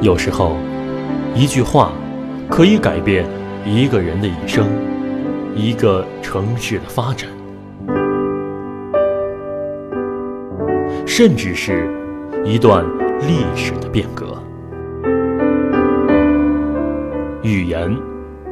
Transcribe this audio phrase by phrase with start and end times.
[0.00, 0.56] 有时候，
[1.34, 1.90] 一句话
[2.48, 3.26] 可以改变
[3.66, 4.64] 一个人的一生，
[5.56, 7.28] 一个城市的发展，
[11.04, 11.90] 甚至是
[12.44, 12.84] 一段
[13.26, 14.40] 历史的变革。
[17.42, 17.92] 语言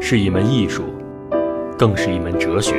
[0.01, 0.83] 是一门艺术，
[1.79, 2.75] 更是一门哲学。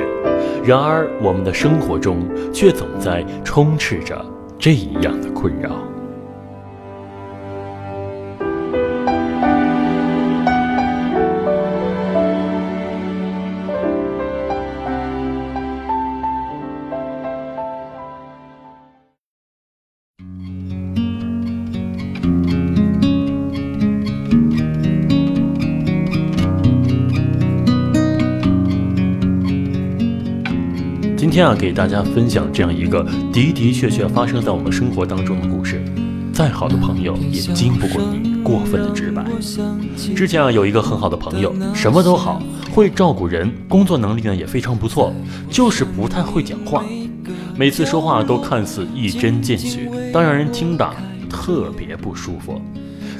[0.65, 4.25] 然而，我们的生活中却总在充斥着
[4.59, 5.71] 这样的困扰。
[31.37, 35.79] 今天啊，给大家分享这样一个的的确确发生在我们生活当中的故事。
[36.33, 39.23] 再好的朋友也经不过你过分的直白。
[40.15, 45.13] 之前啊，有一个很好的朋友，什么都好，会照顾人，工作能力呢也非常不错，
[45.47, 46.83] 就是不太会讲话。
[47.55, 50.91] 每次说话都看似一针见血，但让人听的
[51.29, 52.59] 特别不舒服。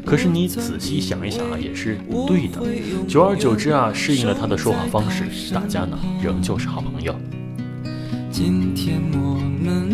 [0.04, 2.59] 可是你仔细想一想啊，也是对的。
[3.08, 7.14] 久而久之啊，适应了他的说话方式，大家呢仍旧是好朋友。
[8.38, 9.90] 今天我们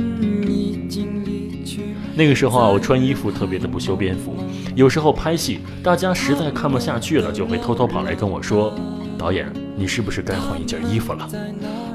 [0.52, 1.96] 已经离去。
[2.14, 4.36] 那个时候啊，我穿衣服特别的不修边幅，
[4.76, 8.76] 有时候拍戏，大家实在看不下去了，就会偷偷跑来跟我说
[9.18, 11.26] ：“导演，你是不是该换一件衣服了？”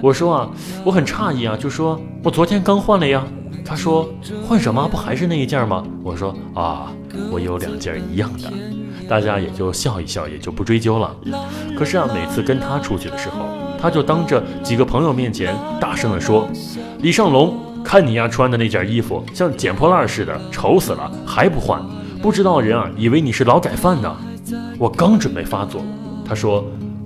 [0.00, 0.50] 我说啊，
[0.86, 3.22] 我很诧异啊，就说我昨天刚换了呀。
[3.62, 4.08] 他说
[4.48, 4.88] 换什么？
[4.88, 5.84] 不还是那一件吗？
[6.02, 6.90] 我说啊，
[7.30, 8.50] 我有两件一样的。
[9.06, 11.14] 大家也就笑一笑，也就不追究了。
[11.76, 13.67] 可是啊，每次跟他出去的时候。
[13.80, 16.48] 他就当着几个朋友面前大声地说
[17.00, 21.80] ：“李尚龙，看你呀穿的那件衣服像捡破烂似的，丑死了，还不换？
[22.20, 24.16] 不知道人啊，以为你是劳改犯呢。”
[24.78, 25.82] 我刚准备发作，
[26.26, 26.64] 他说：“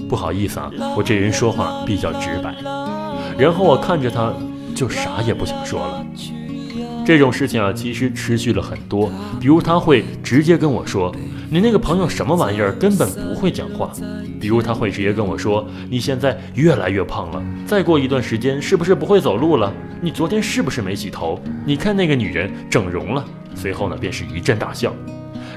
[0.08, 2.54] 不好意思啊，我这人说话比较直白。”
[3.38, 4.32] 然后我看着他，
[4.74, 6.04] 就啥也不想说了。
[7.04, 9.10] 这种事情啊，其实持续了很多。
[9.40, 11.14] 比如他会直接跟我说
[11.50, 13.92] ：“你那个朋友什么玩意儿，根本不会讲话。”
[14.40, 19.72] 比如他会直接跟我说：“你现在越来越胖了，再过一段时间是不是不会走路了？
[20.00, 21.40] 你昨天是不是没洗头？
[21.64, 23.24] 你看那个女人整容了。”
[23.54, 24.94] 随后呢，便是一阵大笑，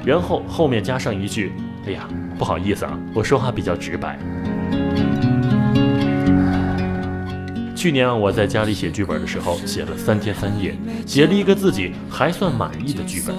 [0.04, 1.52] 然后后面加上一句
[1.88, 2.08] ：“哎呀，
[2.38, 4.20] 不好意思啊，我说话比较直白。”
[7.76, 10.76] 去年，我在家里写剧本的时候，写了三天三夜，
[11.06, 13.36] 写了一个自己还算满意的剧本。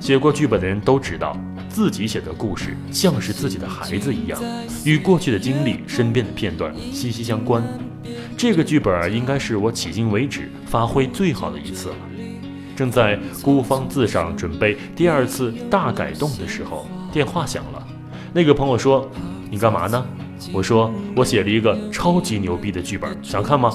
[0.00, 4.38] 写过剧本的人都知道，自己写的故事像是自己的孩子一样，
[4.84, 7.62] 与过去的经历、身边的片段息息相关。
[8.36, 11.94] 这个剧本应该是我迄今为止发挥最好的一次了。
[12.74, 17.86] 正在孤芳自赏，准备第二次大改动的时候，电话响了。
[18.32, 19.08] 那个朋友说
[19.50, 20.04] ：“你干嘛呢？”
[20.52, 23.72] 我说我写了一个超级牛逼的剧本，想看吗？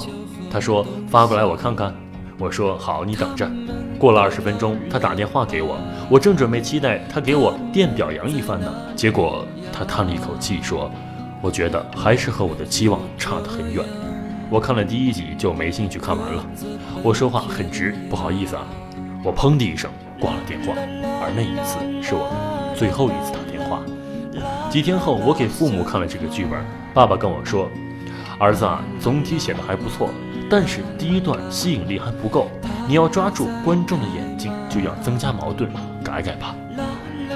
[0.50, 1.94] 他说发过来我看看。
[2.36, 3.48] 我说好，你等着。
[3.96, 5.78] 过了二十分钟，他打电话给我，
[6.10, 8.66] 我正准备期待他给我电表扬一番呢，
[8.96, 10.90] 结果他叹了一口气说
[11.40, 13.84] ：“我觉得还是和我的期望差得很远。”
[14.50, 16.44] 我看了第一集就没兴趣看完了。
[17.04, 18.66] 我说话很直，不好意思啊。
[19.22, 19.88] 我砰的一声
[20.18, 22.28] 挂了电话，而那一次是我
[22.76, 23.43] 最后一次打。
[24.74, 26.58] 几天后，我给父母看了这个剧本，
[26.92, 27.70] 爸爸跟我说
[28.40, 30.10] ：“儿子啊，总体写的还不错，
[30.50, 32.50] 但是第一段吸引力还不够，
[32.88, 35.70] 你要抓住观众的眼睛，就要增加矛盾，
[36.02, 36.56] 改改吧。”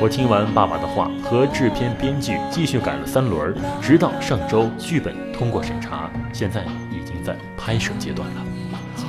[0.03, 8.45] 我听完爸爸的话，和制片、编剧继续改了三轮，直到上周剧本通过审查，现在已经在拍摄阶段了。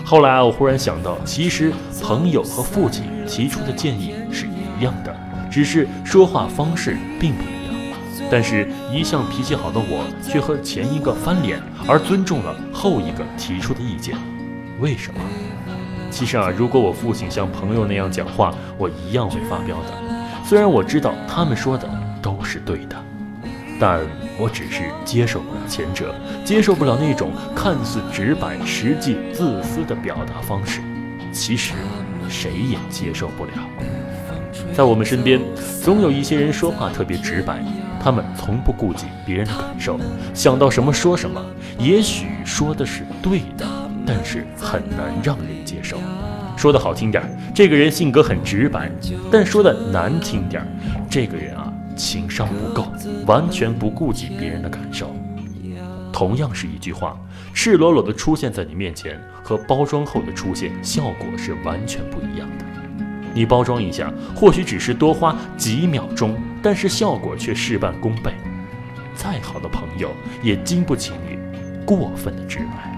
[0.06, 5.16] 后来，我忽然想到，其实朋友和父亲提出的建议是一样的，
[5.50, 7.42] 只是说话方式并不。
[8.32, 14.16] 但是，一向脾气好的我，却和前一个翻脸，而尊重了后一个提出的意见。
[14.80, 15.20] 为什么？
[16.12, 19.94] 其实啊，如果我父亲像朋友那样讲话，我一样会发飙的。
[20.46, 21.90] 虽然我知道他们说的
[22.22, 22.96] 都是对的，
[23.80, 24.00] 但
[24.38, 30.82] 我只是接受不了前者，接受不了那种看似直白、实际自私的表达方式。
[31.32, 31.74] 其实，
[32.28, 33.52] 谁也接受不了。
[34.74, 35.40] 在我们身边，
[35.84, 37.64] 总有一些人说话特别直白，
[38.02, 40.00] 他们从不顾及别人的感受，
[40.34, 41.44] 想到什么说什么。
[41.78, 43.66] 也许说的是对的。
[44.12, 45.98] 但是很难让人接受。
[46.58, 47.24] 说的好听点，
[47.54, 48.90] 这个人性格很直白；
[49.32, 50.66] 但说的难听点，
[51.08, 52.92] 这个人啊，情商不够，
[53.28, 55.16] 完全不顾及别人的感受。
[56.12, 57.16] 同样是一句话，
[57.54, 62.66] 赤裸裸的出现在你面前，和包装后的出现效果是完全不一样的。
[63.32, 68.34] 你包装一下，或许只是多花几秒钟，但是效果却事半功倍。
[69.16, 70.12] 再好的朋友，
[70.42, 71.38] 也经不起你
[71.86, 72.90] 过分的直白。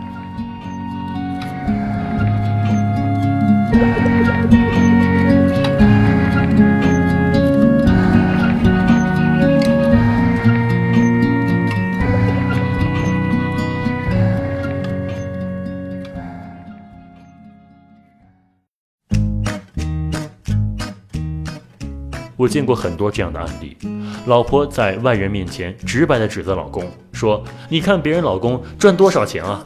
[22.42, 23.78] 我见过很多这样的案例，
[24.26, 29.64] 老婆在外人面前直白地指责老公，说：“你看别人老公赚多少钱啊？”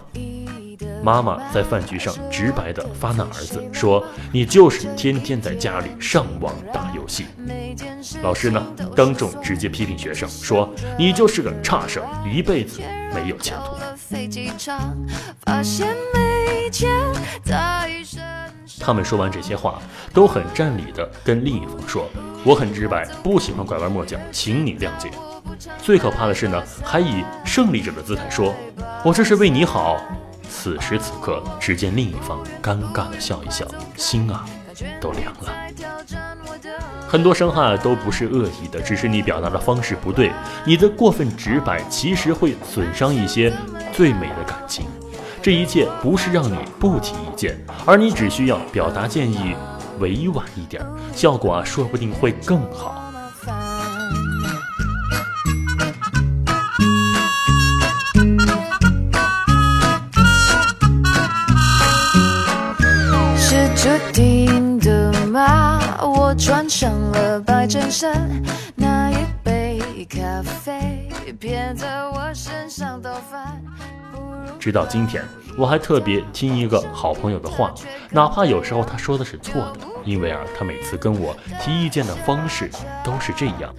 [1.01, 7.27] 妈妈在饭局上直白地发难儿子，说：“你就是天天在家里上网打游戏。”
[8.22, 8.62] 老师呢，
[8.94, 10.69] 当众直接批评学生，说
[11.00, 12.81] ：“你就是个差生，一辈子
[13.13, 13.72] 没有前途。”
[18.85, 19.81] 他们说完这些话，
[20.13, 22.07] 都很占理的跟另一方说
[22.45, 25.09] ：“我很直白，不喜欢拐弯抹角，请你谅解。”
[25.81, 28.53] 最可怕的是呢，还以胜利者的姿态说
[29.03, 29.97] ：“我这是为你好。”
[30.47, 33.65] 此时此刻，只见另一方尴尬的笑一笑，
[33.97, 34.45] 心啊
[35.01, 35.51] 都凉了。
[37.07, 40.31] 很多伤害都不是恶意的，只是你表达的方式不对，
[40.63, 43.51] 你的过分直白其实会损伤一些
[43.91, 44.85] 最美的感情。
[45.45, 47.56] 这一切不是让你不提意见，
[47.86, 49.56] 而你只需要表达建议，
[50.00, 50.83] 委婉一点，
[51.13, 53.13] 效果啊说不定会更好。
[63.38, 65.80] 是注定的吗？
[66.01, 68.27] 我穿上了白衬衫，
[68.74, 71.07] 那一杯咖啡
[71.39, 73.62] 偏在我身上倒翻。
[74.59, 75.23] 直到今天，
[75.57, 77.73] 我还特别听一个好朋友的话，
[78.11, 82.69] 哪怕有时候他说的是错的，因为啊，他每次跟我提意见的方式
[83.03, 83.73] 都是这样：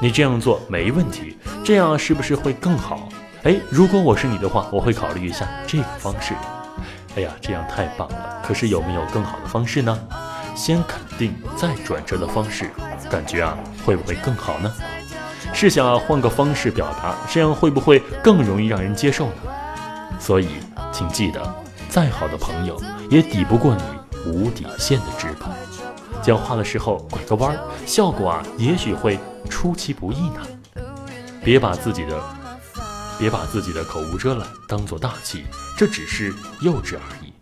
[0.00, 3.08] 你这样做没问题，这样是不是会更好？
[3.44, 6.34] 哎，如果我是你的话，我会考虑一下这个方式。
[7.16, 8.42] 哎呀，这样太棒了！
[8.46, 9.98] 可是有没有更好的方式呢？
[10.54, 12.70] 先肯定再转折的方式，
[13.10, 14.70] 感觉啊，会不会更好呢？
[15.54, 19.32] 试想啊，换个方式表达，这样会不会更容易让人接受呢？
[20.18, 20.48] 所以，
[20.92, 22.80] 请记得，再好的朋友
[23.10, 23.82] 也抵不过你
[24.30, 25.46] 无底线的直白。
[26.22, 29.18] 讲话的时候拐个弯儿，效果啊，也许会
[29.48, 30.40] 出其不意呢。
[31.44, 32.20] 别把自己的，
[33.18, 35.44] 别把自己的口无遮拦当做大气，
[35.76, 37.32] 这只是幼稚而已。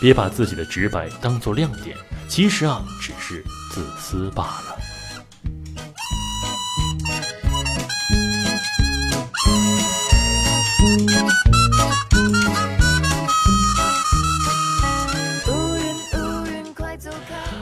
[0.00, 1.94] 别把自己的直白当做亮点，
[2.26, 4.89] 其实啊，只是自私罢了。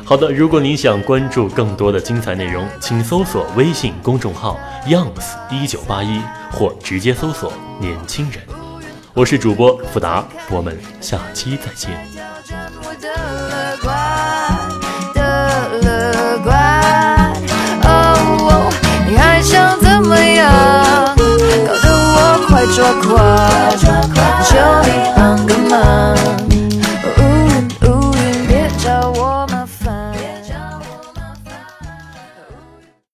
[0.09, 8.41] 好的，如果您想关注更多的精彩内容，请搜索微信公众号 “youngs 一九八一”或直接搜索“年轻人”。
[9.13, 11.93] 我是主播富达，我们下期再见。